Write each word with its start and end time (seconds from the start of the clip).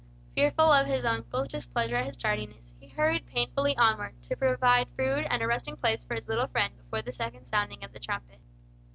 Fearful 0.33 0.71
of 0.71 0.87
his 0.87 1.05
uncle's 1.05 1.47
displeasure 1.47 1.95
at 1.95 2.07
his 2.07 2.17
tardiness, 2.17 2.73
he 2.79 2.87
hurried 2.87 3.23
painfully 3.27 3.77
onward, 3.77 4.15
to 4.23 4.35
provide 4.35 4.87
food 4.97 5.27
and 5.29 5.43
a 5.43 5.47
resting 5.47 5.77
place 5.77 6.03
for 6.03 6.15
his 6.15 6.27
"little 6.27 6.47
friend" 6.47 6.75
before 6.75 7.03
the 7.03 7.11
second 7.11 7.45
sounding 7.45 7.83
of 7.83 7.93
the 7.93 7.99
trumpet. 7.99 8.39